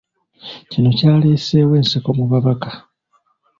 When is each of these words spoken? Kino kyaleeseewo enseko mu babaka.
Kino 0.69 0.89
kyaleeseewo 0.97 1.73
enseko 1.81 2.09
mu 2.17 2.25
babaka. 2.31 2.69